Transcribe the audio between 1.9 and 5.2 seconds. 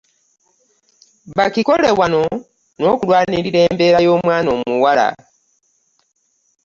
wamu n'okulwanirira embeera y'omwana omuwala.